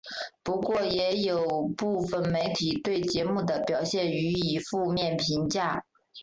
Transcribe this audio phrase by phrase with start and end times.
[0.41, 5.83] 不过也有部分媒体对节目的表现予以负面评价。